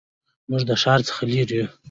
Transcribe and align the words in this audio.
موږ 0.49 0.61
د 0.69 0.71
ښار 0.81 0.99
څخه 1.07 1.21
لرې 1.31 1.55
یو 1.59 1.67